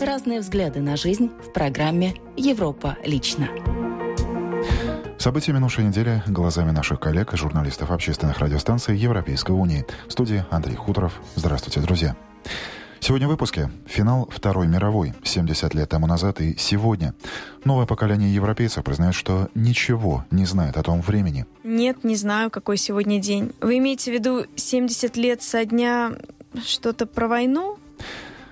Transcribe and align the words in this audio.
Разные 0.00 0.40
взгляды 0.40 0.80
на 0.80 0.96
жизнь 0.96 1.30
в 1.46 1.52
программе 1.52 2.14
«Европа 2.36 2.96
лично». 3.04 3.48
События 5.18 5.52
минувшей 5.52 5.84
недели 5.84 6.22
глазами 6.26 6.70
наших 6.70 7.00
коллег 7.00 7.34
и 7.34 7.36
журналистов 7.36 7.90
общественных 7.90 8.38
радиостанций 8.38 8.96
Европейской 8.96 9.52
Унии. 9.52 9.84
В 10.06 10.12
студии 10.12 10.44
Андрей 10.50 10.76
Хуторов. 10.76 11.20
Здравствуйте, 11.34 11.80
друзья. 11.80 12.16
Сегодня 13.00 13.26
в 13.26 13.30
выпуске 13.30 13.70
финал 13.86 14.28
Второй 14.30 14.66
мировой, 14.66 15.14
70 15.22 15.74
лет 15.74 15.88
тому 15.88 16.06
назад 16.06 16.40
и 16.40 16.56
сегодня. 16.56 17.14
Новое 17.64 17.86
поколение 17.86 18.32
европейцев 18.32 18.84
признает, 18.84 19.14
что 19.14 19.48
ничего 19.54 20.24
не 20.30 20.46
знает 20.46 20.76
о 20.76 20.82
том 20.82 21.00
времени. 21.00 21.46
Нет, 21.64 22.04
не 22.04 22.16
знаю, 22.16 22.50
какой 22.50 22.76
сегодня 22.76 23.20
день. 23.20 23.52
Вы 23.60 23.78
имеете 23.78 24.10
в 24.10 24.14
виду 24.14 24.46
70 24.56 25.16
лет 25.16 25.42
со 25.42 25.64
дня 25.64 26.12
что-то 26.64 27.06
про 27.06 27.28
войну? 27.28 27.78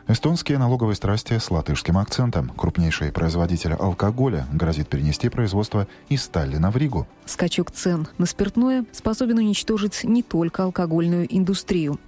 Эстонские 0.08 0.58
налоговые 0.58 0.94
страсти 0.94 1.36
с 1.36 1.50
латышским 1.50 1.98
акцентом. 1.98 2.50
Крупнейший 2.50 3.10
производитель 3.10 3.72
алкоголя 3.72 4.46
грозит 4.52 4.88
перенести 4.88 5.28
производство 5.28 5.88
из 6.08 6.28
Таллина 6.28 6.70
в 6.70 6.76
Ригу. 6.76 7.08
Скачок 7.24 7.72
цен 7.72 8.06
на 8.16 8.26
спиртное 8.26 8.84
способен 8.92 9.38
уничтожить 9.38 10.04
не 10.04 10.22
только 10.22 10.62
алкогольную 10.62 11.26
индустрию 11.28 11.98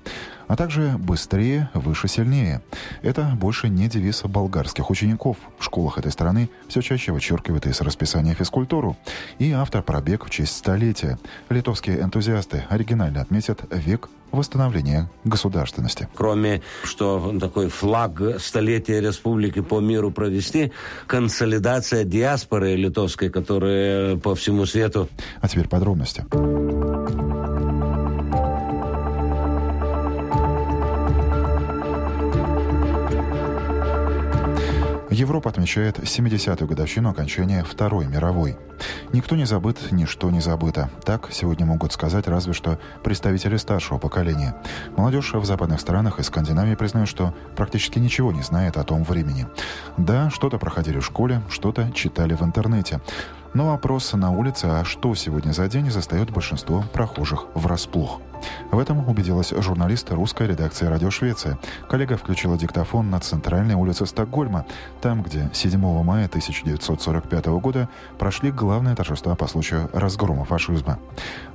а 0.48 0.56
также 0.56 0.97
«быстрее, 0.98 1.70
выше, 1.75 2.09
сильнее». 2.09 2.62
Это 3.03 3.37
больше 3.39 3.69
не 3.69 3.87
девиз 3.87 4.23
болгарских 4.23 4.91
учеников. 4.91 5.37
В 5.59 5.65
школах 5.65 5.98
этой 5.98 6.11
страны 6.11 6.48
все 6.69 6.80
чаще 6.80 7.12
вычеркивают 7.12 7.67
из 7.67 7.80
расписания 7.83 8.34
физкультуру. 8.34 8.97
И 9.39 9.53
автор 9.53 9.83
пробег 9.83 10.25
в 10.25 10.30
честь 10.30 10.56
столетия. 10.56 11.19
Литовские 11.51 12.01
энтузиасты 12.01 12.65
оригинально 12.70 13.20
отметят 13.20 13.62
век 13.70 14.09
восстановления 14.32 15.10
государственности. 15.24 16.09
Кроме, 16.14 16.62
что 16.84 17.34
такой 17.41 17.69
флаг 17.69 18.20
столетия 18.38 19.00
республики 19.00 19.60
по 19.60 19.80
миру 19.80 20.10
провести, 20.10 20.73
консолидация 21.06 22.05
диаспоры 22.05 22.77
литовской, 22.77 23.30
которая 23.30 24.16
по 24.16 24.34
всему 24.34 24.66
свету. 24.66 25.08
А 25.41 25.48
теперь 25.48 25.69
подробности. 25.69 26.25
Европа 35.19 35.50
отмечает 35.50 35.98
70-ю 35.98 36.64
годовщину 36.69 37.11
окончания 37.11 37.64
Второй 37.64 38.06
мировой. 38.06 38.56
Никто 39.12 39.34
не 39.34 39.47
забыт, 39.47 39.91
ничто 39.91 40.30
не 40.30 40.41
забыто. 40.41 40.91
Так 41.05 41.30
сегодня 41.33 41.66
могут 41.66 41.92
сказать 41.92 42.28
разве 42.28 42.52
что 42.52 42.78
представители 43.02 43.56
старшего 43.56 43.98
поколения. 43.98 44.55
Молодежь 44.97 45.34
в 45.34 45.44
западных 45.44 45.80
странах 45.80 46.20
и 46.20 46.22
Скандинавии 46.22 46.77
признают, 46.77 47.08
что 47.08 47.34
практически 47.56 47.98
ничего 47.98 48.30
не 48.30 48.42
знает 48.42 48.77
о 48.77 48.84
том 48.84 49.02
времени. 49.02 49.48
Да, 49.97 50.30
что-то 50.30 50.58
проходили 50.58 51.00
в 51.00 51.05
школе, 51.05 51.42
что-то 51.50 51.91
читали 51.91 52.34
в 52.34 52.42
интернете. 52.42 53.00
Но 53.54 53.66
вопрос 53.66 54.12
на 54.12 54.30
улице, 54.30 54.66
а 54.66 54.84
что 54.84 55.14
сегодня 55.14 55.52
за 55.52 55.68
день, 55.68 55.91
застает 55.91 56.30
большинство 56.30 56.84
прохожих 56.92 57.46
врасплох. 57.54 58.20
В 58.70 58.78
этом 58.78 59.08
убедилась 59.08 59.50
журналист 59.50 60.10
русской 60.12 60.46
редакции 60.46 60.86
«Радио 60.86 61.10
Швеция». 61.10 61.58
Коллега 61.88 62.16
включила 62.16 62.56
диктофон 62.56 63.10
на 63.10 63.20
центральной 63.20 63.74
улице 63.74 64.06
Стокгольма, 64.06 64.66
там, 65.00 65.22
где 65.22 65.50
7 65.52 65.78
мая 66.02 66.26
1945 66.26 67.46
года 67.46 67.88
прошли 68.19 68.50
главные 68.50 68.94
торжества 68.94 69.34
по 69.34 69.46
случаю 69.46 69.91
разгрома 69.92 70.44
фашизма. 70.44 70.98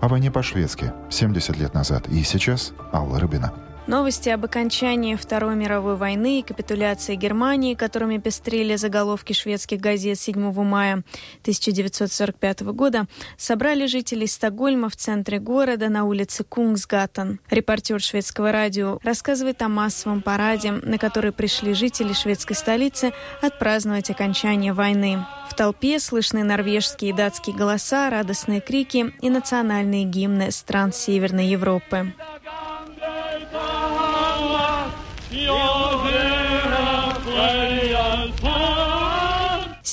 О 0.02 0.08
войне 0.08 0.32
по-шведски 0.32 0.92
70 1.10 1.58
лет 1.58 1.74
назад 1.74 2.08
и 2.10 2.24
сейчас 2.24 2.74
Алла 2.92 3.20
Рыбина. 3.20 3.54
Новости 3.86 4.30
об 4.30 4.46
окончании 4.46 5.16
Второй 5.16 5.58
мировой 5.58 5.98
войны 5.98 6.40
и 6.40 6.42
капитуляции 6.42 7.16
Германии, 7.16 7.74
которыми 7.76 8.18
пестрили 8.18 8.78
заголовки 8.78 9.34
шведских 9.34 9.82
газет 9.82 10.18
7 10.18 10.54
мая 10.64 11.04
1945 11.42 12.62
года, 12.62 13.08
собрали 13.38 13.86
жителей 13.88 14.28
Стокгольма 14.28 14.88
в 14.88 14.96
центре 14.96 15.38
города 15.38 15.90
на 15.90 16.06
улице 16.06 16.46
Кунгсгаттен. 16.46 17.42
Репортер 17.50 18.00
шведского 18.00 18.54
радио 18.54 19.00
рассказывает 19.04 19.62
о 19.62 19.68
массовом 19.68 20.22
параде, 20.22 20.72
на 20.72 20.98
который 20.98 21.34
пришли 21.34 21.74
жители 21.74 22.14
шведской 22.14 22.56
столицы 22.56 23.12
отпраздновать 23.42 24.10
окончание 24.10 24.72
войны. 24.72 25.26
В 25.50 25.56
толпе 25.56 26.00
слышны 26.00 26.46
норвежские 26.46 27.12
и 27.12 27.14
датские 27.14 27.54
голоса, 27.54 28.10
радостные 28.10 28.62
крики 28.62 29.14
и 29.22 29.30
национальные 29.30 30.06
гимны 30.06 30.52
стран 30.52 30.94
Северной 30.94 31.48
Европы. 31.48 32.14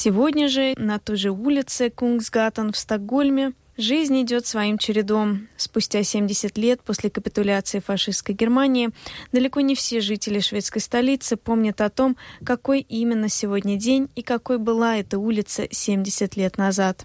Сегодня 0.02 0.48
же 0.48 0.72
на 0.78 0.98
той 0.98 1.16
же 1.16 1.30
улице 1.30 1.90
Кунгсгаттен 1.90 2.72
в 2.72 2.78
Стокгольме 2.78 3.52
Жизнь 3.76 4.22
идет 4.22 4.46
своим 4.46 4.78
чередом. 4.78 5.48
Спустя 5.58 6.02
70 6.02 6.56
лет 6.56 6.80
после 6.80 7.10
капитуляции 7.10 7.80
фашистской 7.80 8.34
Германии 8.34 8.88
далеко 9.30 9.60
не 9.60 9.74
все 9.74 10.00
жители 10.00 10.40
шведской 10.40 10.80
столицы 10.80 11.36
помнят 11.36 11.82
о 11.82 11.90
том, 11.90 12.16
какой 12.46 12.80
именно 12.80 13.28
сегодня 13.28 13.76
день 13.76 14.08
и 14.14 14.22
какой 14.22 14.56
была 14.56 14.96
эта 14.96 15.18
улица 15.18 15.68
70 15.70 16.34
лет 16.34 16.56
назад. 16.56 17.04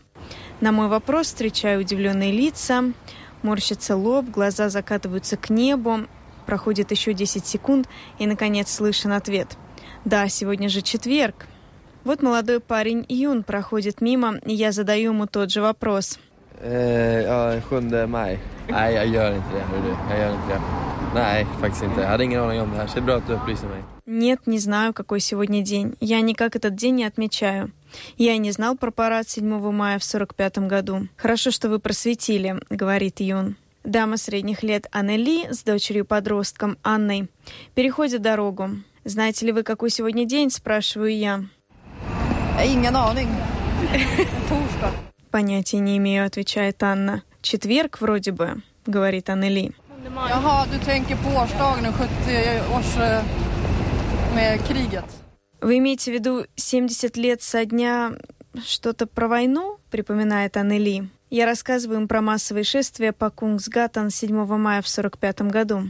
На 0.61 0.71
мой 0.71 0.87
вопрос 0.87 1.27
встречаю 1.27 1.81
удивленные 1.81 2.31
лица, 2.31 2.81
морщится 3.41 3.97
лоб, 3.97 4.29
глаза 4.29 4.69
закатываются 4.69 5.35
к 5.35 5.49
небу, 5.49 6.07
Проходит 6.45 6.91
еще 6.91 7.11
10 7.13 7.45
секунд, 7.45 7.89
и, 8.19 8.27
наконец, 8.27 8.71
слышен 8.71 9.11
ответ. 9.11 9.57
«Да, 10.05 10.29
сегодня 10.29 10.69
же 10.69 10.81
четверг». 10.81 11.47
Вот 12.05 12.21
молодой 12.21 12.59
парень 12.59 13.03
Юн 13.09 13.43
проходит 13.43 13.99
мимо, 13.99 14.37
и 14.45 14.53
я 14.53 14.71
задаю 14.71 15.11
ему 15.11 15.25
тот 15.25 15.51
же 15.51 15.61
вопрос. 15.61 16.19
Ja, 16.63 17.59
7 17.69 18.05
maj. 18.07 18.37
Nej, 18.69 18.93
jag 18.93 19.07
gör 19.07 19.35
inte 19.35 19.49
det. 19.53 19.61
Hörru. 19.61 19.95
Jag 20.09 20.19
gör 20.19 20.35
inte 20.35 20.47
det. 20.47 20.61
Nej, 21.15 21.47
faktiskt 21.59 21.83
inte. 21.83 22.01
Jag 22.01 22.07
hade 22.07 22.23
ingen 22.23 22.41
aning 22.41 22.61
om 22.61 22.71
det 22.71 22.77
här, 22.77 22.87
så 22.87 22.93
det 22.95 22.99
är 22.99 23.05
bra 23.05 23.15
att 23.15 23.27
du 23.27 23.33
upplyser 23.33 23.67
mig. 23.67 23.83
Нет, 24.05 24.45
не 24.45 24.59
знаю, 24.59 24.93
какой 24.93 25.19
сегодня 25.19 25.63
день. 25.63 25.95
Я 25.99 26.21
никак 26.21 26.55
этот 26.55 26.75
день 26.75 26.95
не 26.95 27.05
отмечаю. 27.05 27.71
Я 28.17 28.33
и 28.33 28.37
не 28.37 28.51
знал 28.51 28.77
про 28.77 28.91
парад 28.91 29.27
7 29.27 29.71
мая 29.71 29.97
в 29.97 30.03
45 30.03 30.59
году. 30.59 31.07
Хорошо, 31.17 31.49
что 31.49 31.69
вы 31.69 31.79
просветили, 31.79 32.59
говорит 32.69 33.19
Юн. 33.19 33.55
Дама 33.83 34.17
средних 34.17 34.61
лет 34.61 34.85
Аннели 34.91 35.51
с 35.51 35.63
дочерью-подростком 35.63 36.77
Анной 36.83 37.29
переходит 37.73 38.21
дорогу. 38.21 38.69
«Знаете 39.03 39.45
ли 39.47 39.51
вы, 39.51 39.63
какой 39.63 39.89
сегодня 39.89 40.25
день?»– 40.25 40.49
спрашиваю 40.51 41.15
я. 41.15 41.45
Ingen 42.63 42.95
aning. 42.95 43.29
Понятия 45.31 45.79
не 45.79 45.97
имею, 45.97 46.25
отвечает 46.25 46.81
Анна. 46.83 47.23
Четверг 47.41 47.99
вроде 47.99 48.31
бы, 48.31 48.61
говорит 48.85 49.29
Аннели. 49.29 49.73
Jaha, 50.29 50.65
du 50.71 50.79
tänker 50.79 51.15
på 51.15 51.29
årsdagen 51.29 51.93
70 51.93 52.73
års 52.75 52.97
med 54.35 54.59
kriget? 54.67 55.05
Вы 55.61 55.77
имеете 55.79 56.11
в 56.11 56.13
виду 56.13 56.45
70 56.55 57.17
лет 57.17 57.41
со 57.41 57.65
дня 57.65 58.13
что-то 58.65 59.07
про 59.07 59.27
войну, 59.27 59.77
припоминает 59.91 60.57
Аннели. 60.57 61.09
Я 61.29 61.45
рассказываю 61.45 61.99
им 62.01 62.07
про 62.07 62.21
массовые 62.21 62.63
шествия 62.63 63.11
по 63.11 63.29
Кунгсгаттен 63.29 64.09
7 64.09 64.45
мая 64.57 64.81
в 64.81 64.87
45 64.87 65.41
году. 65.41 65.83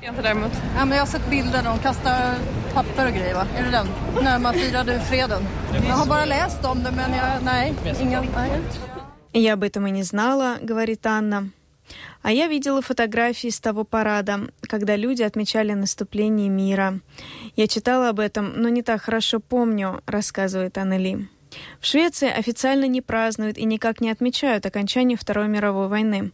jag 0.00 0.12
har 0.12 1.06
sett 1.06 1.30
bilder, 1.30 1.62
de 1.62 1.78
kastar 1.78 2.36
papper 2.74 3.06
och 3.06 3.12
grejer 3.12 3.34
va? 3.34 3.46
Är 3.56 3.62
det 3.64 3.70
den? 3.70 3.86
När 4.22 4.38
man 4.38 4.54
firade 4.54 5.00
freden. 5.00 5.42
Jag 5.74 5.96
har 5.96 6.06
bara 6.06 6.24
läst 6.24 6.64
om 6.64 6.82
det 6.82 6.92
men 6.92 7.12
jag, 7.12 7.44
nej, 7.44 7.74
ingen, 8.00 8.24
nej. 8.34 8.50
Я 9.32 9.52
об 9.52 9.62
этом 9.62 9.86
и 9.86 9.90
не 9.90 10.02
знала, 10.02 10.56
говорит 10.62 11.06
Анна. 11.06 11.50
А 12.22 12.32
я 12.32 12.48
видела 12.48 12.82
фотографии 12.82 13.50
с 13.50 13.60
того 13.60 13.84
парада, 13.84 14.40
когда 14.62 14.96
люди 14.96 15.22
отмечали 15.22 15.74
наступление 15.74 16.48
мира. 16.48 17.00
Я 17.56 17.66
читала 17.66 18.08
об 18.08 18.20
этом, 18.20 18.52
но 18.56 18.68
не 18.68 18.82
так 18.82 19.02
хорошо 19.02 19.40
помню, 19.40 20.02
рассказывает 20.06 20.78
Анна 20.78 20.98
Ли. 20.98 21.28
В 21.80 21.86
Швеции 21.86 22.28
официально 22.28 22.86
не 22.86 23.00
празднуют 23.00 23.58
и 23.58 23.64
никак 23.64 24.00
не 24.00 24.10
отмечают 24.10 24.66
окончание 24.66 25.16
Второй 25.16 25.48
мировой 25.48 25.88
войны. 25.88 26.32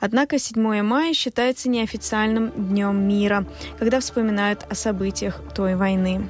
Однако 0.00 0.38
7 0.38 0.82
мая 0.82 1.14
считается 1.14 1.68
неофициальным 1.68 2.50
днем 2.56 3.06
мира, 3.06 3.44
когда 3.78 4.00
вспоминают 4.00 4.64
о 4.68 4.74
событиях 4.74 5.40
той 5.54 5.76
войны. 5.76 6.28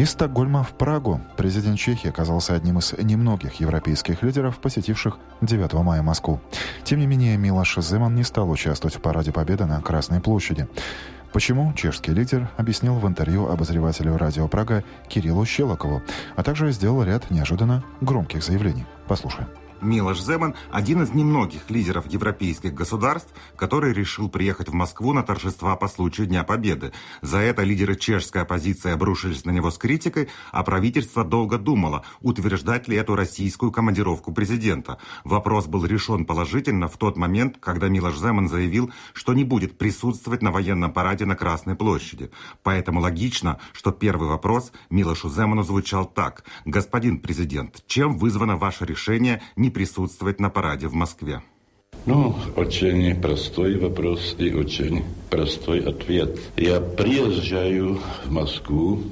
Из 0.00 0.12
Стокгольма 0.12 0.62
в 0.62 0.70
Прагу 0.70 1.20
президент 1.36 1.78
Чехии 1.78 2.08
оказался 2.08 2.54
одним 2.54 2.78
из 2.78 2.94
немногих 2.94 3.60
европейских 3.60 4.22
лидеров, 4.22 4.58
посетивших 4.58 5.18
9 5.42 5.74
мая 5.74 6.00
Москву. 6.00 6.40
Тем 6.84 7.00
не 7.00 7.06
менее, 7.06 7.36
Милош 7.36 7.76
Земан 7.76 8.14
не 8.14 8.22
стал 8.22 8.48
участвовать 8.48 8.96
в 8.96 9.02
параде 9.02 9.30
Победы 9.30 9.66
на 9.66 9.78
Красной 9.82 10.22
площади. 10.22 10.66
Почему 11.34 11.74
чешский 11.74 12.12
лидер 12.12 12.48
объяснил 12.56 12.94
в 12.94 13.06
интервью 13.06 13.50
обозревателю 13.50 14.16
радио 14.16 14.48
Прага 14.48 14.84
Кириллу 15.06 15.44
Щелокову, 15.44 16.00
а 16.34 16.42
также 16.42 16.72
сделал 16.72 17.02
ряд 17.02 17.30
неожиданно 17.30 17.84
громких 18.00 18.42
заявлений. 18.42 18.86
Послушаем. 19.06 19.48
Милош 19.82 20.20
Земан– 20.20 20.54
один 20.70 21.02
из 21.02 21.14
немногих 21.14 21.70
лидеров 21.70 22.06
европейских 22.06 22.74
государств, 22.74 23.32
который 23.56 23.92
решил 23.92 24.28
приехать 24.28 24.68
в 24.68 24.74
Москву 24.74 25.12
на 25.12 25.22
торжества 25.22 25.74
по 25.76 25.88
случаю 25.88 26.26
Дня 26.26 26.44
Победы. 26.44 26.92
За 27.22 27.38
это 27.38 27.62
лидеры 27.62 27.96
чешской 27.96 28.42
оппозиции 28.42 28.90
обрушились 28.90 29.44
на 29.44 29.50
него 29.50 29.70
с 29.70 29.78
критикой, 29.78 30.28
а 30.52 30.62
правительство 30.62 31.24
долго 31.24 31.56
думало, 31.56 32.04
утверждать 32.20 32.88
ли 32.88 32.96
эту 32.96 33.16
российскую 33.16 33.72
командировку 33.72 34.32
президента. 34.32 34.98
Вопрос 35.24 35.66
был 35.66 35.86
решен 35.86 36.26
положительно 36.26 36.88
в 36.88 36.96
тот 36.98 37.16
момент, 37.16 37.56
когда 37.58 37.88
Милош 37.88 38.18
Земан 38.18 38.48
заявил, 38.48 38.92
что 39.14 39.32
не 39.32 39.44
будет 39.44 39.78
присутствовать 39.78 40.42
на 40.42 40.50
военном 40.50 40.92
параде 40.92 41.24
на 41.24 41.36
Красной 41.36 41.74
площади. 41.74 42.30
Поэтому 42.62 43.00
логично, 43.00 43.58
что 43.72 43.92
первый 43.92 44.28
вопрос 44.28 44.72
Милошу 44.90 45.30
Земану 45.30 45.62
звучал 45.62 46.04
так. 46.04 46.44
«Господин 46.66 47.18
президент, 47.18 47.82
чем 47.86 48.18
вызвано 48.18 48.56
ваше 48.56 48.84
решение 48.84 49.42
не 49.56 49.69
присутствовать 49.70 50.40
на 50.40 50.50
параде 50.50 50.88
в 50.88 50.94
Москве? 50.94 51.42
Ну, 52.06 52.34
очень 52.56 53.20
простой 53.20 53.76
вопрос 53.76 54.34
и 54.38 54.52
очень 54.52 55.04
простой 55.28 55.80
ответ. 55.80 56.38
Я 56.56 56.80
приезжаю 56.80 57.98
в 58.24 58.30
Москву, 58.30 59.02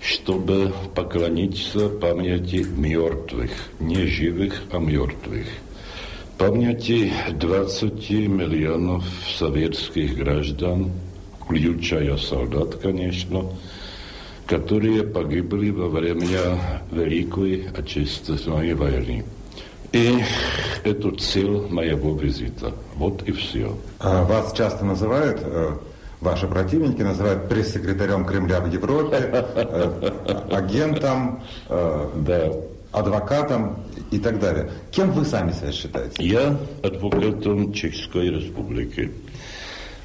чтобы 0.00 0.72
поклониться 0.94 1.88
памяти 1.88 2.64
мертвых, 2.76 3.50
не 3.80 4.06
живых, 4.06 4.62
а 4.70 4.78
мертвых. 4.78 5.46
Памяти 6.38 7.12
20 7.32 8.10
миллионов 8.28 9.04
советских 9.36 10.16
граждан, 10.16 10.92
включая 11.40 12.16
солдат, 12.16 12.76
конечно, 12.76 13.50
которые 14.46 15.02
погибли 15.02 15.70
во 15.70 15.88
время 15.88 16.60
Великой 16.92 17.68
Отечественной 17.76 18.74
войны. 18.74 19.24
И 19.96 20.22
это 20.84 21.10
цель 21.12 21.68
моего 21.70 22.14
визита. 22.14 22.74
Вот 22.96 23.22
и 23.22 23.32
все. 23.32 23.74
А 23.98 24.24
вас 24.24 24.52
часто 24.52 24.84
называют, 24.84 25.40
э, 25.42 25.70
ваши 26.20 26.46
противники 26.46 27.00
называют 27.00 27.48
пресс-секретарем 27.48 28.26
Кремля 28.26 28.60
в 28.60 28.70
Европе, 28.70 29.16
э, 29.16 30.42
агентом, 30.52 31.42
э, 31.70 32.10
да. 32.16 32.52
адвокатом 32.92 33.76
и 34.10 34.18
так 34.18 34.38
далее. 34.38 34.70
Кем 34.90 35.12
вы 35.12 35.24
сами 35.24 35.52
себя 35.52 35.72
считаете? 35.72 36.22
Я 36.22 36.58
адвокатом 36.82 37.72
Чешской 37.72 38.28
Республики. 38.28 39.12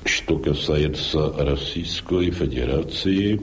Что 0.06 0.38
касается 0.38 1.34
Российской 1.38 2.32
Федерации, 2.32 3.42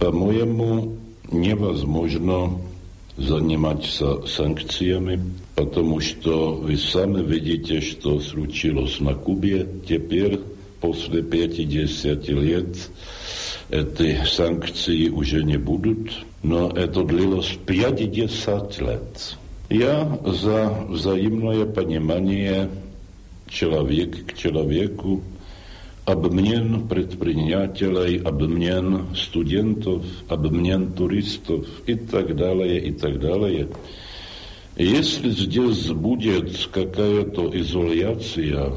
по-моему, 0.00 0.96
невозможно 1.30 2.58
заниматься 3.16 4.26
санкциями, 4.26 5.20
потому 5.54 6.00
что 6.00 6.54
вы 6.54 6.76
сами 6.76 7.22
видите, 7.22 7.80
что 7.80 8.20
случилось 8.20 9.00
на 9.00 9.14
Кубе. 9.14 9.66
Теперь, 9.88 10.40
после 10.80 11.22
50 11.22 12.28
лет, 12.28 12.76
эти 13.70 14.24
санкции 14.26 15.08
уже 15.08 15.42
не 15.42 15.56
будут, 15.56 16.12
но 16.42 16.70
это 16.70 17.02
длилось 17.02 17.56
50 17.66 18.80
лет. 18.80 19.36
Я 19.68 20.18
за 20.24 20.70
взаимное 20.88 21.64
понимание 21.64 22.70
человек 23.48 24.26
к 24.26 24.36
человеку, 24.36 25.22
обмен 26.06 26.86
предпринимателей, 26.88 28.22
обмен 28.22 29.08
студентов, 29.14 30.04
обмен 30.28 30.92
туристов 30.92 31.66
и 31.84 31.96
так 31.96 32.34
далее, 32.36 32.80
и 32.80 32.92
так 32.92 33.18
далее. 33.18 33.68
Если 34.76 35.30
здесь 35.30 35.88
будет 35.88 36.68
какая-то 36.72 37.50
изоляция, 37.60 38.72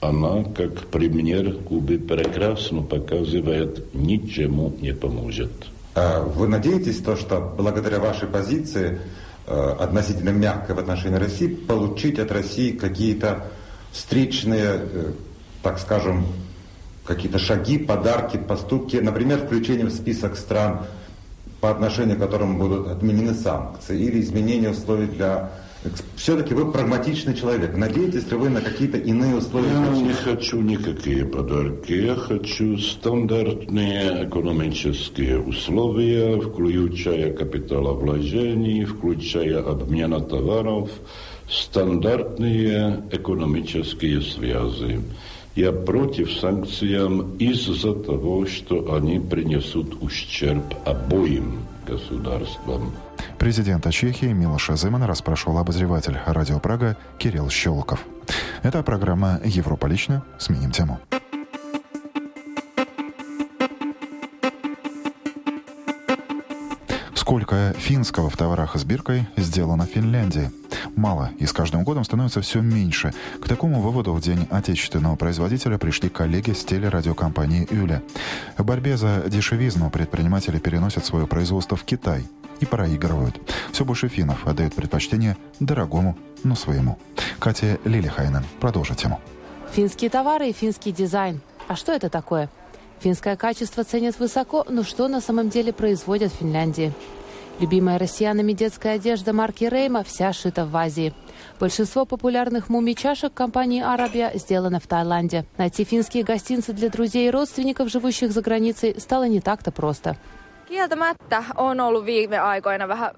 она, 0.00 0.44
как 0.44 0.86
пример 0.88 1.54
Кубы, 1.54 1.96
прекрасно 1.96 2.82
показывает, 2.82 3.94
ничему 3.94 4.76
не 4.80 4.92
поможет. 4.92 5.52
А 5.94 6.22
вы 6.22 6.48
надеетесь, 6.48 6.98
то, 6.98 7.16
что 7.16 7.54
благодаря 7.56 7.98
вашей 7.98 8.28
позиции, 8.28 8.98
э, 9.46 9.76
относительно 9.78 10.30
мягкой 10.30 10.74
в 10.74 10.80
отношении 10.80 11.16
России, 11.16 11.46
получить 11.46 12.18
от 12.18 12.32
России 12.32 12.72
какие-то 12.72 13.46
встречные 13.92 14.80
э, 14.80 15.12
так 15.62 15.78
скажем, 15.78 16.24
какие-то 17.04 17.38
шаги, 17.38 17.78
подарки, 17.78 18.36
поступки, 18.36 18.96
например, 18.96 19.38
включение 19.38 19.86
в 19.86 19.92
список 19.92 20.36
стран, 20.36 20.82
по 21.60 21.70
отношению 21.70 22.16
к 22.16 22.20
которым 22.20 22.58
будут 22.58 22.88
отменены 22.88 23.34
санкции, 23.34 24.00
или 24.00 24.20
изменение 24.20 24.70
условий 24.70 25.06
для... 25.06 25.50
Все-таки 26.14 26.54
вы 26.54 26.70
прагматичный 26.70 27.34
человек. 27.34 27.76
Надеетесь 27.76 28.30
ли 28.30 28.36
вы 28.36 28.50
на 28.50 28.60
какие-то 28.60 28.98
иные 28.98 29.36
условия? 29.36 29.70
Я 29.70 29.90
не 29.90 30.12
хочу 30.12 30.60
никакие 30.60 31.24
подарки. 31.24 31.92
Я 31.92 32.14
хочу 32.14 32.78
стандартные 32.78 34.28
экономические 34.28 35.40
условия, 35.40 36.40
включая 36.40 37.32
капиталовложений, 37.32 38.84
включая 38.84 39.60
обмена 39.60 40.20
товаров, 40.20 40.90
стандартные 41.48 43.02
экономические 43.10 44.22
связи. 44.22 45.00
Я 45.54 45.70
против 45.72 46.32
санкций 46.32 46.94
из-за 47.38 47.94
того, 47.94 48.46
что 48.46 48.94
они 48.94 49.20
принесут 49.20 50.02
ущерб 50.02 50.64
обоим 50.86 51.66
государствам. 51.86 52.92
Президента 53.38 53.92
Чехии 53.92 54.32
Милоша 54.32 54.76
Земана 54.76 55.06
расспрашивал 55.06 55.58
обозреватель 55.58 56.16
радио 56.26 56.58
Прага 56.58 56.96
Кирилл 57.18 57.50
Щелоков. 57.50 58.06
Это 58.62 58.82
программа 58.82 59.40
«Европа 59.44 59.86
лично». 59.86 60.22
Сменим 60.38 60.70
тему. 60.70 61.00
Сколько 67.14 67.74
финского 67.78 68.30
в 68.30 68.36
товарах 68.36 68.76
с 68.76 68.84
биркой 68.84 69.26
сделано 69.36 69.86
в 69.86 69.90
Финляндии? 69.90 70.50
Мало, 70.96 71.30
и 71.38 71.46
с 71.46 71.52
каждым 71.52 71.84
годом 71.84 72.04
становится 72.04 72.40
все 72.42 72.60
меньше. 72.60 73.12
К 73.40 73.48
такому 73.48 73.80
выводу 73.80 74.12
в 74.12 74.20
День 74.20 74.46
отечественного 74.50 75.16
производителя 75.16 75.78
пришли 75.78 76.08
коллеги 76.08 76.52
с 76.52 76.64
телерадиокомпании 76.64 77.66
«Юля». 77.70 78.02
В 78.58 78.64
борьбе 78.64 78.96
за 78.96 79.22
дешевизну 79.26 79.90
предприниматели 79.90 80.58
переносят 80.58 81.06
свое 81.06 81.26
производство 81.26 81.76
в 81.76 81.84
Китай 81.84 82.26
и 82.60 82.66
проигрывают. 82.66 83.40
Все 83.72 83.84
больше 83.84 84.08
финнов 84.08 84.46
отдают 84.46 84.74
предпочтение 84.74 85.36
дорогому, 85.60 86.16
но 86.44 86.54
своему. 86.54 86.98
Катя 87.38 87.78
Лилихайнен 87.84 88.44
продолжит 88.60 88.98
тему. 88.98 89.18
Финские 89.72 90.10
товары 90.10 90.50
и 90.50 90.52
финский 90.52 90.92
дизайн. 90.92 91.40
А 91.68 91.76
что 91.76 91.92
это 91.92 92.10
такое? 92.10 92.50
Финское 93.00 93.36
качество 93.36 93.82
ценят 93.82 94.18
высоко, 94.20 94.64
но 94.68 94.84
что 94.84 95.08
на 95.08 95.20
самом 95.20 95.48
деле 95.48 95.72
производят 95.72 96.32
в 96.32 96.36
Финляндии? 96.36 96.92
Любимая 97.60 97.98
россиянами 97.98 98.52
детская 98.54 98.94
одежда 98.94 99.32
марки 99.32 99.64
Рейма 99.64 100.02
вся 100.02 100.32
шита 100.32 100.66
в 100.66 100.76
Азии. 100.76 101.12
Большинство 101.60 102.04
популярных 102.04 102.68
муми-чашек 102.68 103.32
компании 103.32 103.82
«Арабия» 103.82 104.32
сделано 104.34 104.80
в 104.80 104.86
Таиланде. 104.86 105.44
Найти 105.58 105.84
финские 105.84 106.24
гостинцы 106.24 106.72
для 106.72 106.88
друзей 106.88 107.28
и 107.28 107.30
родственников, 107.30 107.90
живущих 107.90 108.32
за 108.32 108.42
границей, 108.42 108.96
стало 108.98 109.28
не 109.28 109.40
так-то 109.40 109.70
просто. 109.70 110.16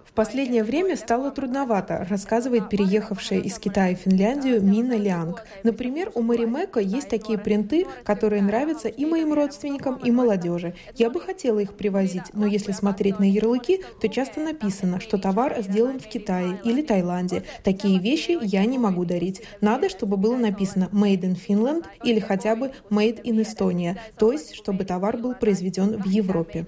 В 0.06 0.12
последнее 0.12 0.64
время 0.64 0.96
стало 0.96 1.30
трудновато, 1.30 2.04
рассказывает 2.10 2.68
переехавшая 2.68 3.38
из 3.38 3.60
Китая 3.60 3.94
в 3.94 4.00
Финляндию 4.00 4.60
Мина 4.60 4.94
Лянг. 4.94 5.44
Например, 5.62 6.10
у 6.14 6.22
Маримека 6.22 6.80
есть 6.80 7.08
такие 7.08 7.38
принты, 7.38 7.86
которые 8.02 8.42
нравятся 8.42 8.88
и 8.88 9.06
моим 9.06 9.32
родственникам, 9.32 9.98
и 9.98 10.10
молодежи. 10.10 10.74
Я 10.96 11.10
бы 11.10 11.20
хотела 11.20 11.60
их 11.60 11.74
привозить, 11.74 12.24
но 12.32 12.44
если 12.44 12.72
смотреть 12.72 13.20
на 13.20 13.30
ярлыки, 13.30 13.84
то 14.00 14.08
часто 14.08 14.40
написано, 14.40 14.98
что 14.98 15.16
товар 15.16 15.54
сделан 15.60 16.00
в 16.00 16.08
Китае 16.08 16.58
или 16.64 16.82
Таиланде. 16.82 17.44
Такие 17.62 18.00
вещи 18.00 18.36
я 18.42 18.64
не 18.64 18.78
могу 18.78 19.04
дарить. 19.04 19.42
Надо, 19.60 19.88
чтобы 19.88 20.16
было 20.16 20.36
написано 20.36 20.88
«Made 20.92 21.20
in 21.20 21.36
Finland» 21.36 21.84
или 22.02 22.18
хотя 22.18 22.56
бы 22.56 22.72
«Made 22.90 23.22
in 23.22 23.40
Estonia», 23.40 23.96
то 24.18 24.32
есть, 24.32 24.56
чтобы 24.56 24.84
товар 24.84 25.18
был 25.18 25.36
произведен 25.36 26.02
в 26.02 26.06
Европе 26.06 26.66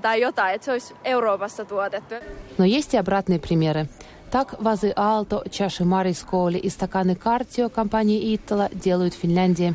tai 0.00 0.20
jotain, 0.20 0.54
että 0.54 0.64
se 0.64 0.72
olisi 0.72 0.94
Euroopassa 1.04 1.64
tuotettu. 1.64 2.14
Но 2.58 2.64
есть 2.64 2.94
и 2.94 2.96
обратные 2.96 3.38
примеры. 3.38 3.88
Так 4.30 4.56
вазы 4.60 4.92
Алто, 4.94 5.42
чаши 5.50 5.84
Марисколи 5.84 6.58
и 6.58 6.68
стаканы 6.68 7.14
Картио 7.14 7.70
компании 7.70 8.34
Иттала 8.34 8.68
делают 8.72 9.14
в 9.14 9.18
Финляндии. 9.18 9.74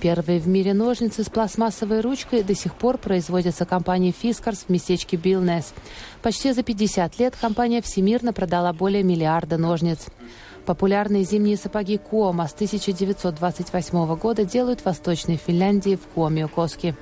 Первые 0.00 0.38
в 0.38 0.46
мире 0.46 0.74
ножницы 0.74 1.24
с 1.24 1.28
пластмассовой 1.28 2.00
ручкой 2.00 2.42
до 2.42 2.54
сих 2.54 2.74
пор 2.74 2.96
производятся 2.98 3.66
компанией 3.66 4.14
Fiskars 4.18 4.64
в 4.66 4.70
местечке 4.70 5.16
Билнес. 5.16 5.74
Почти 6.22 6.52
за 6.52 6.62
50 6.62 7.18
лет 7.18 7.34
компания 7.38 7.82
всемирно 7.82 8.32
продала 8.32 8.72
более 8.72 9.02
миллиарда 9.02 9.58
ножниц. 9.58 10.06
Популярные 10.64 11.24
зимние 11.24 11.56
сапоги 11.56 11.98
Куома 11.98 12.46
с 12.46 12.54
1928 12.54 14.16
года 14.16 14.44
делают 14.44 14.80
в 14.80 14.86
Восточной 14.86 15.36
Финляндии 15.36 15.96
в 15.96 16.06
Куомиокоске. 16.14 16.94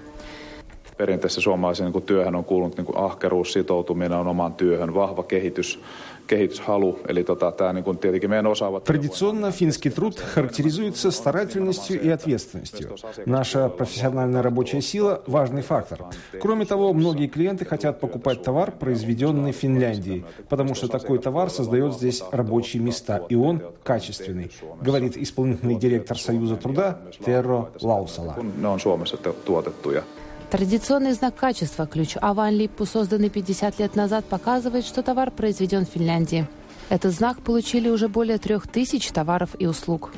Perinteisessä 0.99 1.40
suomalaisen 1.40 1.93
niin 1.93 2.02
työhön 2.02 2.35
on 2.35 2.45
kuulunut 2.45 2.76
niin 2.76 2.87
ahkeruus, 2.95 3.52
sitoutuminen 3.52 4.19
on 4.19 4.26
omaan 4.26 4.55
työhön, 4.55 4.95
vahva 4.95 5.23
kehitys, 5.23 5.81
kehityshalu. 6.26 6.99
Eli 7.09 7.25
tota, 7.25 7.52
tämä 7.52 7.73
niin 7.73 7.85
kuin 7.85 7.99
tietenkin 7.99 8.31
meidän 8.31 8.47
osaavat... 8.47 8.85
Традиционно 8.85 9.50
финский 9.50 9.90
труд 9.90 10.19
характеризуется 10.19 11.11
старательностью 11.11 12.00
и 12.02 12.11
ответственностью. 12.11 12.88
Наша 13.26 13.69
профессиональная 13.69 14.43
рабочая 14.43 14.83
сила– 14.83 15.23
важный 15.26 15.62
фактор. 15.62 16.05
Кроме 16.40 16.67
того, 16.67 16.93
многие 16.93 17.28
клиенты 17.28 17.64
хотят 17.64 18.00
покупать 18.00 18.43
товар, 18.43 18.73
произведенный 18.73 19.52
в 19.52 19.57
Финляндии, 19.57 20.25
потому 20.49 20.75
что 20.75 20.88
такой 20.88 21.19
товар 21.19 21.50
создает 21.50 21.95
здесь 21.95 22.23
рабочие 22.33 22.83
места, 22.83 23.23
и 23.28 23.35
он 23.35 23.62
качественный, 23.85 24.50
говорит 24.83 25.17
исполнительный 25.17 25.76
директор 25.76 26.19
Союза 26.19 26.57
труда 26.57 26.99
Терро 27.25 27.71
Лаусала. 27.81 28.37
Ne 28.61 28.69
on 28.69 28.81
Suomessa 28.81 29.17
tuotettuja. 29.45 30.02
Традиционный 30.50 31.12
знак 31.12 31.35
качества 31.35 31.87
ключ 31.87 32.17
Аван 32.19 32.55
Липпу, 32.55 32.87
созданный 32.87 33.28
50 33.28 33.78
лет 33.78 33.95
назад, 33.95 34.25
показывает, 34.25 34.87
что 34.87 35.02
товар 35.02 35.31
произведен 35.31 35.85
в 35.85 35.90
Финляндии. 35.90 36.47
Этот 36.88 37.12
знак 37.12 37.43
получили 37.43 37.90
уже 37.90 38.09
более 38.09 38.38
трех 38.38 38.67
тысяч 38.67 39.09
товаров 39.09 39.50
и 39.59 39.67
услуг. 39.67 40.11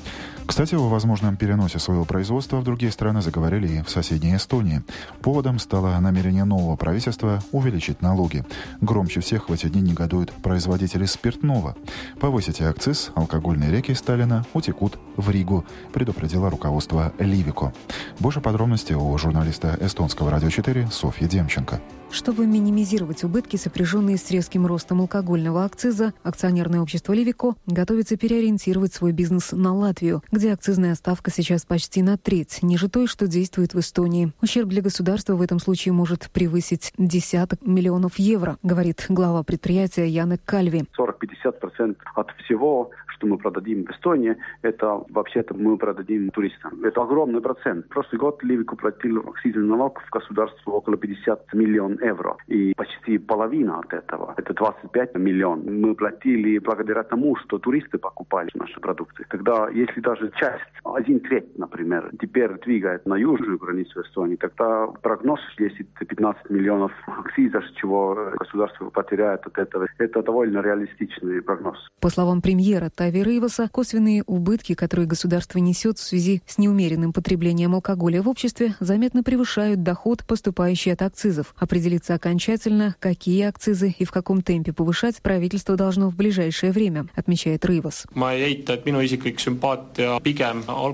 Кстати, 0.51 0.75
о 0.75 0.89
возможном 0.89 1.37
переносе 1.37 1.79
своего 1.79 2.05
производства 2.05 2.57
в 2.57 2.65
другие 2.65 2.91
страны 2.91 3.23
заговорили 3.23 3.69
и 3.69 3.83
в 3.83 3.89
соседней 3.89 4.35
Эстонии. 4.35 4.83
Поводом 5.23 5.61
стало 5.61 5.97
намерение 6.01 6.43
нового 6.43 6.75
правительства 6.75 7.39
увеличить 7.53 8.03
налоги. 8.03 8.45
Громче 8.81 9.21
всех 9.21 9.49
в 9.49 9.53
эти 9.53 9.69
дни 9.69 9.81
негодуют 9.81 10.33
производители 10.33 11.05
спиртного. 11.05 11.77
Повысите 12.19 12.65
акциз, 12.65 13.13
алкогольные 13.15 13.71
реки 13.71 13.95
Сталина 13.95 14.45
утекут 14.53 14.99
в 15.17 15.31
Ригу, 15.31 15.65
предупредило 15.93 16.51
руководство 16.51 17.13
Ливико. 17.21 17.73
Больше 18.19 18.41
подробностей 18.41 18.97
у 18.97 19.17
журналиста 19.19 19.79
эстонского 19.81 20.33
радио 20.33 20.51
4 20.51 20.89
Софьи 20.91 21.29
Демченко. 21.29 21.81
Чтобы 22.11 22.45
минимизировать 22.45 23.23
убытки, 23.23 23.55
сопряженные 23.55 24.17
с 24.17 24.29
резким 24.33 24.67
ростом 24.67 25.01
алкогольного 25.01 25.65
акциза, 25.65 26.13
акционерное 26.25 26.81
общество 26.81 27.13
«Ливико» 27.13 27.55
готовится 27.67 28.17
переориентировать 28.17 28.93
свой 28.93 29.13
бизнес 29.13 29.53
на 29.53 29.73
Латвию, 29.73 30.21
где 30.33 30.40
акцизная 30.49 30.95
ставка 30.95 31.31
сейчас 31.31 31.65
почти 31.65 32.03
на 32.03 32.17
треть, 32.17 32.63
ниже 32.63 32.89
той, 32.89 33.07
что 33.07 33.27
действует 33.27 33.75
в 33.75 33.81
Эстонии. 33.81 34.33
Ущерб 34.43 34.69
для 34.69 34.83
государства 34.83 35.35
в 35.35 35.43
этом 35.43 35.59
случае 35.59 35.93
может 35.93 36.31
превысить 36.31 36.93
десяток 36.99 37.67
миллионов 37.67 38.19
евро, 38.19 38.59
говорит 38.63 39.07
глава 39.09 39.43
предприятия 39.43 40.07
Янек 40.07 40.41
Кальви. 40.45 40.85
40-50% 40.99 41.97
от 42.15 42.31
всего, 42.45 42.91
что 43.21 43.27
мы 43.27 43.37
продадим 43.37 43.85
в 43.85 43.91
Эстонии, 43.91 44.37
это 44.63 45.03
вообще-то 45.11 45.55
мы 45.55 45.77
продадим 45.77 46.31
туристам. 46.31 46.83
Это 46.83 47.03
огромный 47.03 47.41
процент. 47.41 47.87
Прошлый 47.89 48.19
год 48.19 48.43
Ливику 48.43 48.77
платил 48.77 49.19
акцизный 49.29 49.67
налог 49.67 50.01
в 50.01 50.11
государство 50.11 50.71
около 50.73 50.97
50 50.97 51.53
миллионов 51.53 52.01
евро. 52.01 52.37
И 52.47 52.73
почти 52.75 53.19
половина 53.19 53.81
от 53.81 53.93
этого, 53.93 54.35
это 54.39 54.55
25 54.55 55.17
миллионов, 55.17 55.67
мы 55.67 55.95
платили 55.95 56.59
благодаря 56.59 57.03
тому, 57.03 57.37
что 57.37 57.59
туристы 57.59 57.99
покупали 57.99 58.49
наши 58.55 58.81
продукты. 58.81 59.27
Тогда, 59.29 59.69
если 59.69 60.01
даже 60.01 60.33
часть, 60.37 60.65
один 60.85 61.21
треть, 61.21 61.59
например, 61.59 62.11
теперь 62.21 62.59
двигает 62.65 63.05
на 63.07 63.17
южную 63.17 63.59
границу 63.59 64.01
Эстонии, 64.01 64.37
тогда 64.37 64.87
прогноз 65.03 65.41
10-15 65.59 66.37
миллионов 66.49 66.93
акциза, 67.07 67.61
чего 67.75 68.33
государство 68.39 68.89
потеряет 68.89 69.47
от 69.47 69.59
этого, 69.59 69.87
это 69.99 70.23
довольно 70.23 70.63
реалистичный 70.63 71.43
прогноз. 71.43 71.77
По 72.01 72.09
словам 72.09 72.41
премьера 72.41 72.89
Тави 73.11 73.25
Рейваса, 73.25 73.69
косвенные 73.69 74.23
убытки, 74.25 74.75
которые 74.75 75.09
государство 75.09 75.59
несет 75.59 75.99
в 75.99 76.01
связи 76.01 76.43
с 76.47 76.59
неумеренным 76.59 77.13
потреблением 77.13 77.75
алкоголя 77.75 78.23
в 78.23 78.29
обществе, 78.29 78.77
заметно 78.79 79.25
превышают 79.25 79.83
доход, 79.83 80.25
поступающий 80.25 80.93
от 80.93 81.03
акцизов. 81.03 81.53
Определиться 81.59 82.15
окончательно, 82.15 82.95
какие 83.01 83.43
акцизы 83.47 83.97
и 83.99 84.05
в 84.05 84.13
каком 84.13 84.43
темпе 84.43 84.73
повышать, 84.73 85.21
правительство 85.23 85.75
должно 85.75 86.09
в 86.09 86.15
ближайшее 86.15 86.71
время, 86.71 87.09
отмечает 87.17 87.65
Рейвас. 87.65 88.07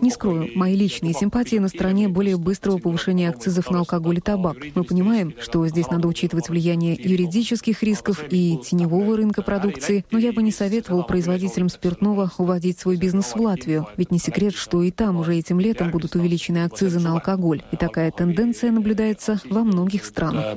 Не 0.00 0.10
скрою, 0.10 0.48
мои 0.54 0.74
личные 0.74 1.12
симпатии 1.12 1.56
на 1.56 1.68
стороне 1.68 2.08
более 2.08 2.38
быстрого 2.38 2.78
повышения 2.78 3.28
акцизов 3.28 3.70
на 3.70 3.80
алкоголь 3.80 4.16
и 4.16 4.22
табак. 4.22 4.56
Мы 4.74 4.84
понимаем, 4.84 5.34
что 5.38 5.66
здесь 5.68 5.90
надо 5.90 6.08
учитывать 6.08 6.48
влияние 6.48 6.94
юридических 6.98 7.82
рисков 7.82 8.24
и 8.30 8.58
теневого 8.64 9.18
рынка 9.18 9.42
продукции, 9.42 10.06
но 10.10 10.18
я 10.18 10.32
бы 10.32 10.42
не 10.42 10.50
советовал 10.50 11.04
производителям 11.04 11.68
спиртного 11.68 12.05
уводить 12.38 12.78
свой 12.78 12.96
бизнес 12.96 13.34
в 13.34 13.40
Латвию. 13.40 13.86
Ведь 13.96 14.10
не 14.10 14.18
секрет, 14.18 14.54
что 14.54 14.82
и 14.82 14.90
там 14.90 15.16
уже 15.16 15.36
этим 15.36 15.60
летом 15.60 15.90
будут 15.90 16.14
увеличены 16.14 16.64
акцизы 16.64 17.00
на 17.00 17.12
алкоголь. 17.12 17.62
И 17.72 17.76
такая 17.76 18.10
тенденция 18.10 18.70
наблюдается 18.70 19.40
во 19.50 19.62
многих 19.62 20.04
странах. 20.04 20.56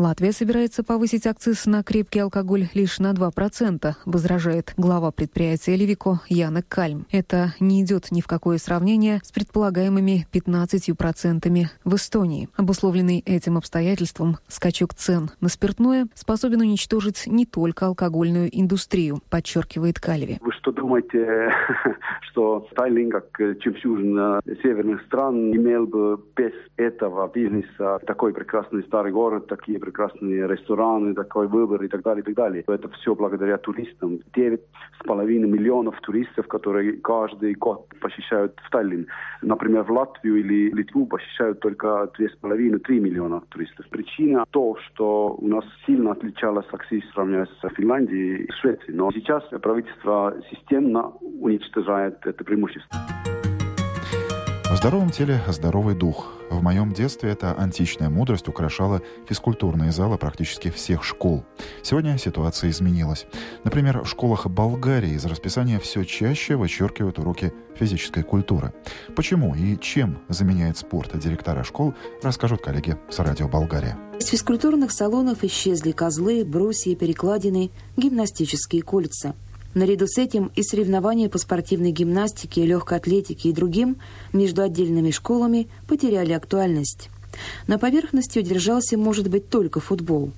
Латвия 0.00 0.32
собирается 0.32 0.82
повысить 0.82 1.26
акциз 1.26 1.66
на 1.66 1.82
крепкий 1.82 2.20
алкоголь 2.20 2.68
лишь 2.72 3.00
на 3.00 3.12
2%, 3.12 3.92
возражает 4.06 4.72
глава 4.78 5.10
предприятия 5.10 5.76
«Левико» 5.76 6.20
Яна 6.26 6.62
Кальм. 6.62 7.04
Это 7.12 7.52
не 7.60 7.82
идет 7.82 8.10
ни 8.10 8.22
в 8.22 8.26
какое 8.26 8.56
сравнение 8.56 9.20
с 9.22 9.30
предполагаемыми 9.30 10.26
15% 10.32 11.66
в 11.84 11.94
Эстонии. 11.94 12.48
Обусловленный 12.56 13.22
этим 13.26 13.58
обстоятельством 13.58 14.38
скачок 14.48 14.94
цен 14.94 15.32
на 15.42 15.50
спиртное 15.50 16.06
способен 16.14 16.62
уничтожить 16.62 17.26
не 17.26 17.44
только 17.44 17.84
алкогольную 17.84 18.48
индустрию, 18.58 19.20
подчеркивает 19.28 20.00
Кальви. 20.00 20.38
Вы 20.40 20.52
что 20.52 20.72
думаете, 20.72 21.52
что 22.30 22.66
Таллин, 22.74 23.10
как 23.10 23.26
чемпион 23.36 24.40
северных 24.62 25.02
стран, 25.02 25.54
имел 25.54 25.86
бы 25.86 26.18
без 26.34 26.52
этого 26.78 27.30
бизнеса 27.30 27.98
такой 28.06 28.32
прекрасный 28.32 28.82
старый 28.84 29.12
город, 29.12 29.46
такие 29.46 29.78
прекрасные 29.78 29.89
рестораны, 29.90 31.14
такой 31.14 31.46
выбор 31.46 31.82
и 31.82 31.88
так 31.88 32.02
далее, 32.02 32.22
и 32.22 32.24
так 32.24 32.34
далее. 32.34 32.64
Это 32.66 32.88
все 32.88 33.14
благодаря 33.14 33.58
туристам. 33.58 34.20
Девять 34.34 34.62
с 35.00 35.06
половиной 35.06 35.48
миллионов 35.48 36.00
туристов, 36.00 36.46
которые 36.48 36.92
каждый 36.98 37.54
год 37.54 37.86
посещают 38.00 38.58
в 38.64 38.70
Таллин. 38.70 39.06
Например, 39.42 39.82
в 39.82 39.90
Латвию 39.90 40.36
или 40.36 40.70
Литву 40.70 41.06
посещают 41.06 41.60
только 41.60 42.10
две 42.16 42.28
с 42.28 42.36
половиной, 42.36 42.78
три 42.80 43.00
миллиона 43.00 43.40
туристов. 43.48 43.86
Причина 43.90 44.44
то, 44.50 44.76
что 44.86 45.36
у 45.38 45.48
нас 45.48 45.64
сильно 45.86 46.12
отличалась 46.12 46.66
акциз 46.72 47.04
сравнивая 47.12 47.46
с 47.46 47.68
Финляндией 47.74 48.44
и 48.44 48.52
Швецией. 48.52 48.94
Но 48.94 49.10
сейчас 49.12 49.42
правительство 49.62 50.34
системно 50.50 51.12
уничтожает 51.40 52.18
это 52.24 52.44
преимущество. 52.44 52.98
В 54.70 54.76
здоровом 54.76 55.10
теле 55.10 55.42
здоровый 55.48 55.96
дух. 55.96 56.28
В 56.48 56.62
моем 56.62 56.92
детстве 56.92 57.30
эта 57.30 57.52
античная 57.54 58.08
мудрость 58.08 58.46
украшала 58.46 59.02
физкультурные 59.28 59.90
залы 59.90 60.16
практически 60.16 60.70
всех 60.70 61.02
школ. 61.02 61.44
Сегодня 61.82 62.16
ситуация 62.18 62.70
изменилась. 62.70 63.26
Например, 63.64 64.04
в 64.04 64.08
школах 64.08 64.46
Болгарии 64.46 65.14
из 65.14 65.24
расписания 65.24 65.80
все 65.80 66.04
чаще 66.04 66.54
вычеркивают 66.54 67.18
уроки 67.18 67.52
физической 67.74 68.22
культуры. 68.22 68.72
Почему 69.16 69.56
и 69.56 69.76
чем 69.76 70.20
заменяет 70.28 70.78
спорт 70.78 71.18
директора 71.18 71.64
школ, 71.64 71.94
расскажут 72.22 72.62
коллеги 72.62 72.96
с 73.10 73.18
радио 73.18 73.48
«Болгария». 73.48 73.98
Из 74.20 74.26
физкультурных 74.28 74.92
салонов 74.92 75.42
исчезли 75.42 75.90
козлы, 75.90 76.44
брусья, 76.44 76.94
перекладины, 76.94 77.72
гимнастические 77.96 78.82
кольца– 78.82 79.34
Наряду 79.74 80.06
с 80.08 80.18
этим 80.18 80.50
и 80.56 80.62
соревнования 80.62 81.28
по 81.28 81.38
спортивной 81.38 81.92
гимнастике, 81.92 82.66
легкой 82.66 82.98
атлетике 82.98 83.50
и 83.50 83.52
другим 83.52 83.96
между 84.32 84.62
отдельными 84.62 85.10
школами 85.10 85.68
потеряли 85.86 86.32
актуальность. 86.32 87.08
На 87.68 87.78
поверхности 87.78 88.40
удержался, 88.40 88.98
может 88.98 89.28
быть, 89.28 89.48
только 89.48 89.78
футбол. 89.80 90.32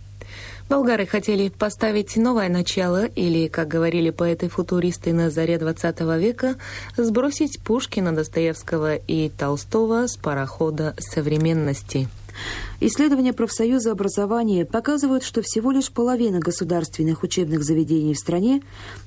Болгары 0.69 1.07
хотели 1.07 1.49
поставить 1.49 2.17
новое 2.17 2.49
начало, 2.49 3.05
или, 3.05 3.49
как 3.49 3.69
говорили 3.69 4.11
поэты-футуристы 4.11 5.13
на 5.13 5.31
заре 5.31 5.57
XX 5.57 6.19
века, 6.19 6.57
сбросить 6.97 7.61
Пушкина, 7.61 8.15
Достоевского 8.15 8.97
и 8.97 9.29
Толстого 9.31 10.07
с 10.07 10.17
парохода 10.17 10.95
современности. 10.99 12.09
Исследования 12.81 13.33
профсоюза 13.33 13.93
образования 13.93 14.65
показывают, 14.65 15.25
что 15.25 15.43
всего 15.43 15.71
лишь 15.71 15.91
половина 15.91 16.41
государственных 16.41 17.23
учебных 17.23 17.63
заведений 17.63 18.15
в 18.15 18.19
стране 18.19 18.63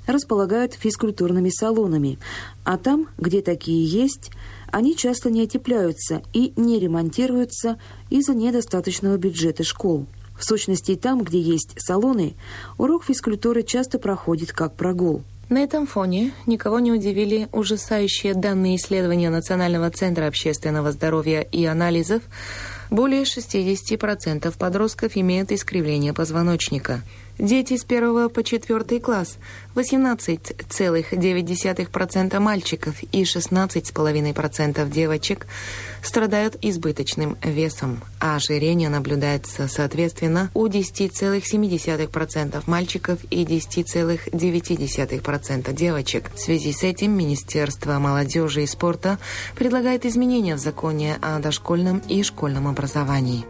располагают 0.08 0.74
физкультурными 0.74 1.50
салонами, 1.50 2.20
а 2.64 2.78
там, 2.78 3.08
где 3.18 3.42
такие 3.42 3.86
есть, 3.86 4.32
они 4.72 4.96
часто 4.96 5.30
не 5.30 5.44
отепляются 5.44 6.22
и 6.34 6.54
не 6.56 6.80
ремонтируются 6.80 7.78
из-за 8.10 8.34
недостаточного 8.34 9.18
бюджета 9.18 9.64
школ. 9.64 10.06
В 10.38 10.44
сущности, 10.44 10.96
там, 10.96 11.24
где 11.24 11.40
есть 11.40 11.74
салоны, 11.78 12.36
урок 12.78 13.06
физкультуры 13.06 13.64
часто 13.64 14.00
проходит 14.00 14.52
как 14.52 14.76
прогул. 14.76 15.24
На 15.48 15.60
этом 15.60 15.86
фоне 15.86 16.34
никого 16.48 16.80
не 16.80 16.92
удивили 16.92 17.48
ужасающие 17.52 18.34
данные 18.34 18.78
исследования 18.78 19.30
Национального 19.30 19.92
центра 19.92 20.26
общественного 20.26 20.92
здоровья 20.92 21.42
и 21.42 21.64
анализов, 21.66 22.24
более 22.90 23.24
60% 23.24 24.58
подростков 24.58 25.12
имеют 25.16 25.52
искривление 25.52 26.14
позвоночника. 26.14 27.02
Дети 27.38 27.76
с 27.76 27.84
1 27.84 28.30
по 28.30 28.44
4 28.44 29.00
класс 29.02 29.38
18,9% 29.76 32.40
мальчиков 32.40 32.96
и 33.12 33.24
16,5% 33.24 34.90
девочек 34.90 35.46
страдают 36.02 36.56
избыточным 36.62 37.36
весом, 37.44 38.02
а 38.22 38.38
ожирение 38.38 38.88
наблюдается 38.90 39.68
соответственно 39.68 40.50
у 40.54 40.68
10,7% 40.68 42.64
мальчиков 42.68 43.20
и 43.30 43.44
10,9% 43.44 45.74
девочек. 45.74 46.32
В 46.34 46.40
связи 46.40 46.72
с 46.72 46.84
этим 46.84 47.12
Министерство 47.12 48.00
молодежи 48.00 48.64
и 48.64 48.68
спорта 48.68 49.20
предлагает 49.56 50.06
изменения 50.06 50.56
в 50.56 50.60
законе 50.60 51.18
о 51.22 51.40
дошкольном 51.40 52.02
и 52.08 52.24
школьном 52.24 52.70
образовании. 52.70 53.46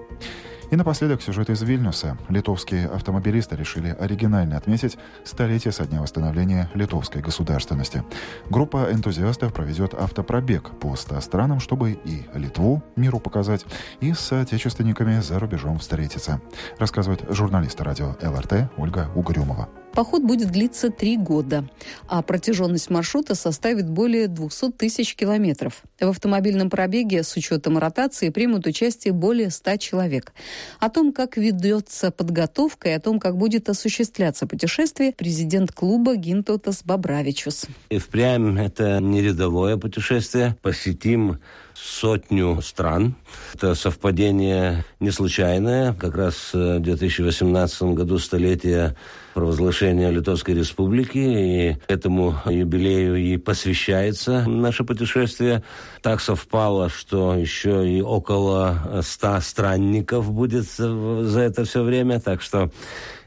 И 0.72 0.76
напоследок 0.76 1.22
сюжет 1.22 1.50
из 1.50 1.62
Вильнюса. 1.62 2.18
Литовские 2.28 2.88
автомобилисты 2.88 3.56
решили 3.56 3.96
оригинально 4.00 4.58
отметить 4.58 4.98
столетие 5.24 5.72
со 5.72 5.86
дня 5.86 6.02
восстановления 6.02 6.70
литовской 6.74 7.22
государственности. 7.22 8.04
Группа 8.50 8.92
энтузиастов 8.92 9.54
проведет 9.54 9.94
автопробег 9.94 10.72
по 10.80 10.96
100 10.96 11.22
странам, 11.22 11.60
чтобы 11.60 11.92
и 11.92 12.26
Литву 12.34 12.84
миру 12.96 13.20
показать, 13.20 13.66
и 14.02 14.14
с 14.14 14.20
соотечественниками 14.20 15.20
за 15.20 15.40
рубежом 15.40 15.78
встретиться, 15.78 16.42
рассказывает 16.80 17.26
журналист 17.30 17.80
радио 17.82 18.16
ЛРТ 18.22 18.72
Ольга 18.78 19.10
Угрюмова. 19.16 19.70
Поход 19.96 20.24
будет 20.24 20.52
длиться 20.52 20.90
три 20.90 21.16
года, 21.16 21.70
а 22.10 22.22
протяженность 22.22 22.90
маршрута 22.90 23.34
составит 23.34 23.90
более 23.90 24.28
200 24.28 24.74
тысяч 24.74 25.16
километров. 25.16 25.84
В 26.02 26.10
автомобильном 26.10 26.70
пробеге 26.70 27.24
с 27.24 27.34
учетом 27.38 27.78
ротации 27.78 28.28
примут 28.28 28.68
участие 28.68 29.14
более 29.14 29.50
100 29.50 29.78
человек. 29.78 30.34
О 30.82 30.90
том, 30.90 31.14
как 31.14 31.38
ведется 31.38 32.12
подготовка 32.12 32.90
и 32.90 32.92
о 32.92 33.00
том, 33.00 33.22
как 33.22 33.38
будет 33.38 33.70
осуществляться 33.70 34.46
путешествие, 34.48 35.14
президент 35.14 35.72
клуба 35.72 36.18
Гинтотас 36.18 36.84
Бабравичус. 36.84 37.68
И 37.90 37.98
впрямь 37.98 38.60
это 38.60 39.00
не 39.00 39.22
рядовое 39.22 39.78
путешествие. 39.78 40.58
Посетим 40.62 41.40
сотню 41.76 42.62
стран. 42.62 43.16
Это 43.54 43.76
совпадение 43.76 44.86
не 45.00 45.12
случайное. 45.12 45.94
Как 45.94 46.16
раз 46.16 46.52
в 46.54 46.80
2018 46.80 47.82
году 47.94 48.18
столетие 48.18 48.96
провозглашения 49.34 50.10
Литовской 50.10 50.56
Республики, 50.56 51.18
и 51.18 51.78
этому 51.88 52.36
юбилею 52.46 53.18
и 53.18 53.38
посвящается 53.38 54.46
наше 54.48 54.84
путешествие. 54.86 55.64
Так 56.02 56.22
совпало, 56.22 56.90
что 56.90 57.36
еще 57.36 57.88
и 57.90 58.02
около 58.02 59.02
ста 59.04 59.42
странников 59.42 60.32
будет 60.32 60.66
за 60.66 61.42
это 61.42 61.66
все 61.66 61.84
время, 61.84 62.20
так 62.20 62.42
что 62.42 62.72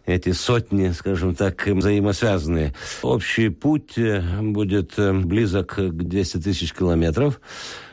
эти 0.07 0.33
сотни, 0.33 0.91
скажем 0.93 1.35
так, 1.35 1.67
взаимосвязанные. 1.67 2.73
Общий 3.03 3.51
путь 3.51 3.99
будет 4.41 4.95
близок 4.97 5.75
к 5.75 5.91
200 5.91 6.39
тысяч 6.39 6.73
километров. 6.73 7.39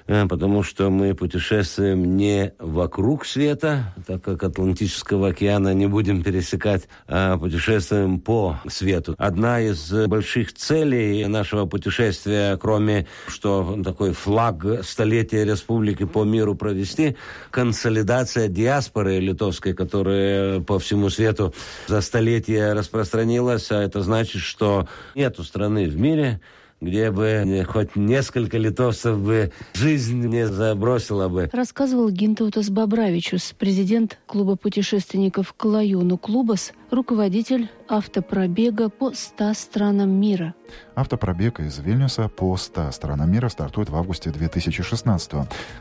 Э, 0.07 0.27
потому 0.27 0.61
что 0.61 0.89
мы 0.89 1.15
путешествуем 1.15 2.15
не 2.15 2.53
вокруг 2.59 3.25
света, 3.25 3.93
так 4.05 4.21
как 4.21 4.43
Атлантического 4.43 5.29
океана 5.29 5.73
не 5.73 5.87
будем 5.87 6.23
пересекать, 6.23 6.83
а 7.07 7.37
путешествуем 7.37 8.19
по 8.19 8.59
свету. 8.67 9.15
Одна 9.17 9.61
из 9.61 9.91
больших 10.07 10.53
целей 10.53 11.25
нашего 11.25 11.65
путешествия, 11.65 12.57
кроме 12.57 13.07
что 13.27 13.79
такой 13.83 14.13
флаг 14.13 14.63
столетия 14.83 15.43
республики 15.43 16.05
по 16.05 16.23
миру 16.23 16.55
провести, 16.55 17.15
консолидация 17.49 18.47
диаспоры 18.47 19.19
литовской, 19.19 19.73
которая 19.73 20.59
по 20.59 20.77
всему 20.77 21.09
свету 21.09 21.53
за 21.87 22.01
столетия 22.01 22.73
распространилась, 22.73 23.71
а 23.71 23.81
это 23.81 24.01
значит, 24.01 24.41
что 24.41 24.87
нету 25.15 25.43
страны 25.43 25.87
в 25.87 25.97
мире, 25.97 26.41
где 26.85 27.11
бы 27.11 27.65
хоть 27.67 27.95
несколько 27.95 28.57
литовцев 28.57 29.19
бы 29.19 29.51
жизнь 29.73 30.25
не 30.27 30.47
забросила 30.47 31.27
бы. 31.27 31.49
Рассказывал 31.51 32.09
Гинтаутас 32.09 32.69
Бабравичус, 32.69 33.53
президент 33.57 34.19
клуба 34.27 34.55
путешественников 34.55 35.53
Клаюну 35.57 36.17
Клубас, 36.17 36.73
руководитель 36.91 37.69
автопробега 37.87 38.89
по 38.89 39.13
100 39.13 39.53
странам 39.53 40.09
мира. 40.09 40.53
Автопробег 40.95 41.59
из 41.59 41.77
Вильнюса 41.79 42.29
по 42.29 42.55
100 42.57 42.91
странам 42.91 43.31
мира 43.31 43.49
стартует 43.49 43.89
в 43.89 43.95
августе 43.95 44.31
2016 44.31 45.31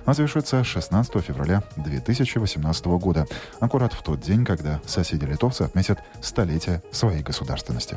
а 0.05 0.15
завершится 0.15 0.65
16 0.65 1.23
февраля 1.23 1.63
2018 1.77 2.87
года, 2.87 3.27
аккурат 3.61 3.93
в 3.93 4.03
тот 4.03 4.21
день, 4.21 4.45
когда 4.45 4.81
соседи-литовцы 4.87 5.63
отметят 5.63 6.01
столетие 6.21 6.83
своей 6.91 7.23
государственности. 7.23 7.97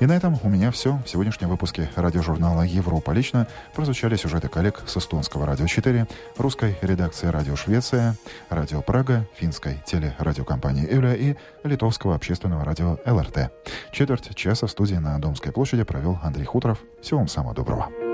И 0.00 0.06
на 0.06 0.12
этом 0.12 0.38
у 0.44 0.48
меня 0.48 0.70
все. 0.70 1.00
В 1.04 1.10
сегодняшнем 1.10 1.48
выпуске 1.48 1.90
радиожурнала 1.96 2.62
«Европа 2.62 3.10
лично» 3.10 3.48
прозвучали 3.74 4.14
сюжеты 4.14 4.48
коллег 4.48 4.82
с 4.86 4.96
эстонского 4.96 5.44
«Радио 5.44 5.64
4», 5.64 6.08
русской 6.36 6.76
редакции 6.82 7.26
«Радио 7.26 7.56
Швеция», 7.56 8.14
«Радио 8.48 8.80
Прага», 8.80 9.26
финской 9.34 9.82
телерадиокомпании 9.84 10.88
«Эля» 10.88 11.14
и 11.14 11.34
литовского 11.64 12.14
общественного 12.28 12.62
радио 12.62 12.98
«ЛРТ». 13.06 13.50
Четверть 13.90 14.34
часа 14.34 14.66
в 14.66 14.70
студии 14.70 14.96
на 14.96 15.18
Домской 15.18 15.50
площади 15.50 15.82
провел 15.82 16.18
Андрей 16.22 16.44
Хуторов. 16.44 16.78
Всего 17.00 17.20
вам 17.20 17.28
самого 17.28 17.54
доброго. 17.54 18.07